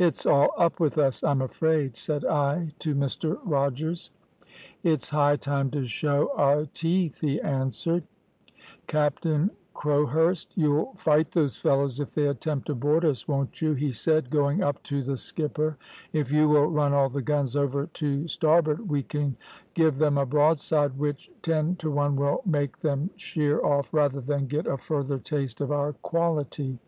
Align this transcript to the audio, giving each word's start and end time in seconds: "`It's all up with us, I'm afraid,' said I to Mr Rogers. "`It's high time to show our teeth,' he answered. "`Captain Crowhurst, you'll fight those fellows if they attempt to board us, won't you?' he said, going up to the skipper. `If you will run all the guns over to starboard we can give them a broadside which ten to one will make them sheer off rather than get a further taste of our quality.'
"`It's 0.00 0.24
all 0.24 0.54
up 0.56 0.80
with 0.80 0.96
us, 0.96 1.22
I'm 1.22 1.42
afraid,' 1.42 1.94
said 1.98 2.24
I 2.24 2.70
to 2.78 2.94
Mr 2.94 3.38
Rogers. 3.44 4.10
"`It's 4.82 5.10
high 5.10 5.36
time 5.36 5.70
to 5.72 5.84
show 5.84 6.32
our 6.34 6.64
teeth,' 6.64 7.20
he 7.20 7.38
answered. 7.42 8.04
"`Captain 8.88 9.50
Crowhurst, 9.74 10.50
you'll 10.54 10.94
fight 10.94 11.32
those 11.32 11.58
fellows 11.58 12.00
if 12.00 12.14
they 12.14 12.26
attempt 12.26 12.68
to 12.68 12.74
board 12.74 13.04
us, 13.04 13.28
won't 13.28 13.60
you?' 13.60 13.74
he 13.74 13.92
said, 13.92 14.30
going 14.30 14.62
up 14.62 14.82
to 14.84 15.02
the 15.02 15.18
skipper. 15.18 15.76
`If 16.14 16.32
you 16.32 16.48
will 16.48 16.64
run 16.68 16.94
all 16.94 17.10
the 17.10 17.20
guns 17.20 17.54
over 17.54 17.84
to 17.86 18.26
starboard 18.28 18.88
we 18.88 19.02
can 19.02 19.36
give 19.74 19.98
them 19.98 20.16
a 20.16 20.24
broadside 20.24 20.96
which 20.96 21.30
ten 21.42 21.76
to 21.76 21.90
one 21.90 22.16
will 22.16 22.40
make 22.46 22.78
them 22.80 23.10
sheer 23.16 23.62
off 23.62 23.92
rather 23.92 24.22
than 24.22 24.46
get 24.46 24.66
a 24.66 24.78
further 24.78 25.18
taste 25.18 25.60
of 25.60 25.70
our 25.70 25.92
quality.' 25.92 26.78